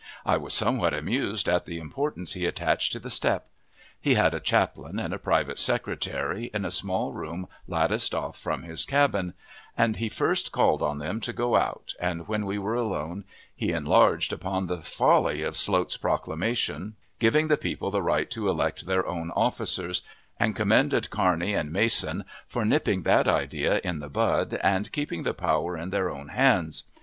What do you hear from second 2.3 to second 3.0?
he attached to